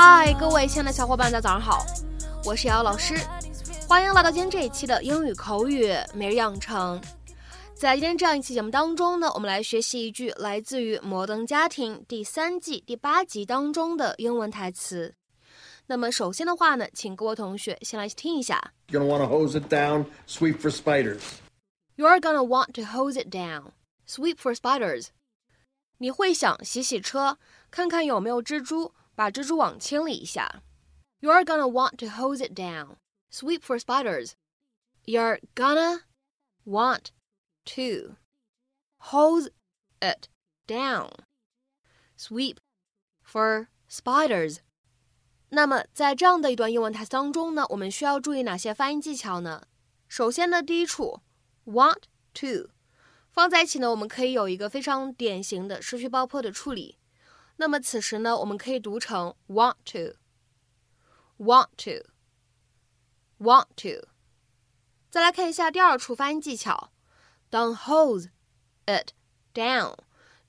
[0.00, 1.84] 嗨，各位亲爱的小伙伴，大家早上好，
[2.44, 3.16] 我是瑶瑶老师，
[3.88, 7.02] 欢迎来到今天这一期的英语口语每日养成。
[7.74, 15.12] 在今天这样一期节目当中呢，我们来学习一句来自于《摩登家庭》第三季第八集当中的英文台词。
[15.88, 18.72] 那么首先的话呢，请各位同学先来听一下。
[18.90, 21.22] You're gonna want to hose it down, sweep for spiders.
[21.96, 23.72] You're gonna want to hose it down,
[24.06, 25.08] sweep for spiders.
[25.96, 27.38] 你会想洗洗车，
[27.72, 28.92] 看看有没有蜘蛛。
[29.17, 30.63] 把蜘蛛网清理一下。
[31.19, 32.97] You're gonna want to hose it down,
[33.31, 34.33] sweep for spiders.
[35.05, 36.01] You're gonna
[36.65, 37.11] want
[37.65, 38.15] to
[39.11, 39.49] hose
[39.99, 40.27] it
[40.67, 41.11] down,
[42.17, 42.57] sweep
[43.25, 44.57] for spiders.
[45.49, 49.67] 那么在这样的一段英文台词当中呢，我们需要注意哪些发音技巧呢？
[50.07, 51.21] 首先呢，第一处
[51.65, 52.69] want to
[53.29, 56.96] 放在一起呢，我们可以有一个非常典型的失去爆破的处理。
[57.57, 64.07] 那么此时呢，我们可以读成 want to，want to，want to。
[65.09, 66.91] 再来看一下第二处发音技巧，
[67.49, 68.29] 当 hose
[68.85, 69.11] it
[69.53, 69.95] down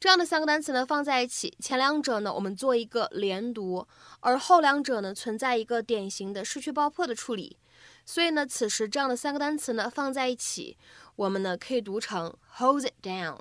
[0.00, 3.86] 这样的三个单词呢放在一起，前两者呢我们做一个连读，
[4.20, 7.58] 而后两者呢存在一个典型的失去爆破的处理，
[8.06, 10.78] 所以呢此时这样的三个单词呢放在一起，
[11.16, 13.40] 我们呢可以读成 hose it down，hose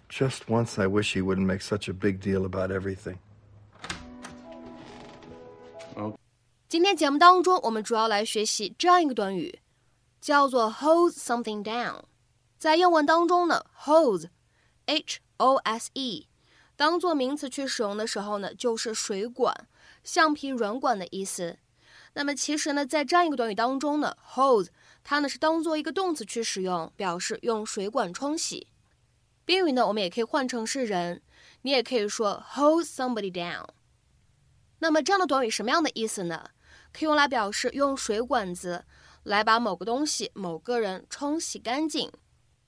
[0.07, 3.17] Just once, I wish he wouldn't make such a big deal about everything.
[6.69, 9.59] 今天节目当中，我们主要来学习这样一个短语，
[10.21, 12.03] 叫做 hose something down。
[12.57, 16.29] 在英文当中呢，hose，h o s e，
[16.77, 19.53] 当做名词去使用的时候呢，就是水管、
[20.05, 21.57] 橡皮软管的意思。
[22.18, 24.68] 那么其实呢，在这样一个短语当中呢，hose
[25.04, 28.68] 它呢是当做一个动词去使用，表示用水管冲洗。
[29.44, 31.20] 宾语呢，我们也可以换成是人，
[31.60, 33.66] 你也可以说 hose somebody down。
[34.78, 36.48] 那么这样的短语什么样的意思呢？
[36.90, 38.86] 可以用来表示用水管子
[39.22, 42.10] 来把某个东西、某个人冲洗干净。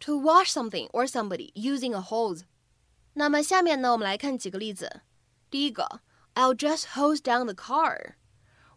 [0.01, 2.43] To wash something or somebody using a hose。
[3.15, 5.01] 那么下面呢，我们来看几个例子。
[5.51, 6.03] 第一个
[6.35, 8.18] ，I'll just hose down the car。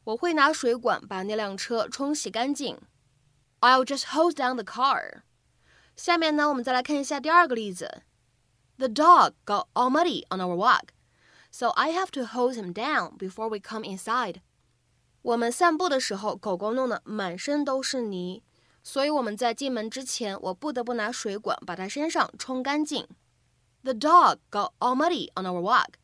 [0.03, 2.79] 我会拿水管把那辆车冲洗干净。
[3.59, 5.21] I'll just hose down the car。
[5.95, 8.03] 下面呢，我们再来看一下第二个例子。
[8.77, 10.89] The dog got all muddy on our walk,
[11.51, 14.37] so I have to hose him down before we come inside。
[15.21, 18.41] 我们散步的时候，狗狗弄得满身都是泥，
[18.81, 23.07] 所以我们在进门之前，我不得不拿水管把它身上冲干净。
[23.83, 25.99] The dog got all muddy on our walk,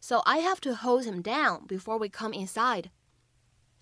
[0.00, 2.86] so I have to hose him down before we come inside。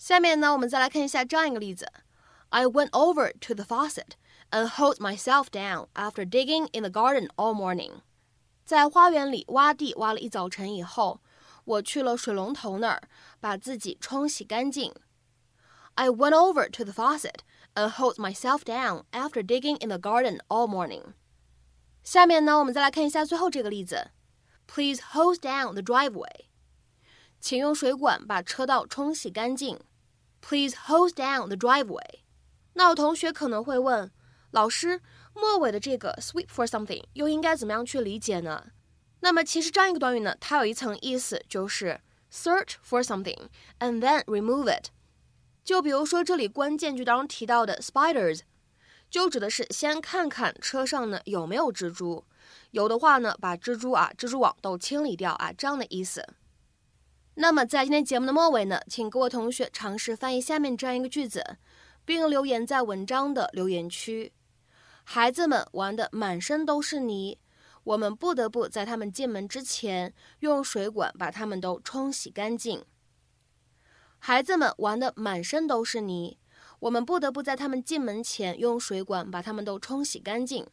[0.03, 1.91] 下面呢，我们再来看一下这样一个例子：
[2.49, 4.11] I went over to the faucet
[4.51, 8.01] and hosed myself down after digging in the garden all morning。
[8.63, 11.21] 在花园里挖地挖了一早晨以后，
[11.65, 13.03] 我去了水龙头那儿，
[13.39, 14.93] 把自己冲洗干净。
[15.95, 17.39] I went over to the faucet
[17.75, 21.13] and hosed myself down after digging in the garden all morning。
[22.03, 24.11] 下面呢，我们再来看一下最后这个例子：
[24.65, 26.45] Please hose down the driveway。
[27.41, 29.79] 请用水管把车道冲洗干净。
[30.46, 32.20] Please hose down the driveway。
[32.74, 34.10] 那有同学可能会问，
[34.50, 35.00] 老师，
[35.32, 38.66] 末尾的这个 sweep for something 又应该怎么样去理解呢？
[39.20, 41.98] 那么其实这样一个短语呢，它有一层意思，就是
[42.30, 43.48] search for something
[43.78, 44.88] and then remove it。
[45.64, 48.40] 就比如说这里关键句当中提到的 spiders，
[49.08, 52.22] 就指的是先看看车上呢有没有蜘蛛，
[52.72, 56.34] 有的话呢把蜘蛛啊蜘蛛网都清理掉啊这样的意思。
[57.36, 61.56] 那么在今天节目的末尾呢，请各位同学尝试翻译下面这样一个句子，
[62.04, 64.32] 并留言在文章的留言区。
[65.02, 67.38] 孩子们玩的满身都是泥，
[67.82, 72.84] 我们不得不在他们进门之前用水管把他们都冲洗干净。
[74.18, 76.38] 孩子们玩得满身都是泥，
[76.78, 80.64] 我们不得不在他们进门前用水管把他们都冲洗干净。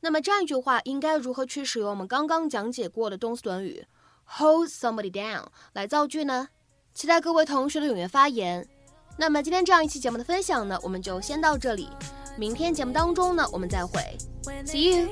[0.00, 3.86] 那么这样一句话应该如何去使用我们刚刚讲解过的动词短语
[4.24, 6.48] hold somebody down 来造句呢？
[6.94, 8.68] 期待各位同学的踊跃发言。
[9.18, 11.88] 那么今天这样一期节目的分享呢，我们就先到这里。
[12.36, 14.00] 明天节目当中呢，我们再会。
[14.64, 15.08] See you.